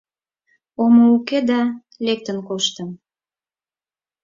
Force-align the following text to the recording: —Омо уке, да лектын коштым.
—Омо 0.83 1.03
уке, 1.15 1.39
да 1.49 1.61
лектын 2.05 2.37
коштым. 2.47 2.89